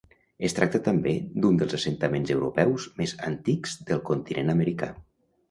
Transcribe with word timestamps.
Es 0.47 0.53
tracta 0.59 0.79
també 0.87 1.11
d'un 1.43 1.59
dels 1.59 1.75
assentaments 1.79 2.33
europeus 2.37 2.89
més 3.03 3.15
antics 3.29 3.77
del 3.93 4.03
continent 4.11 4.53
americà. 4.57 4.93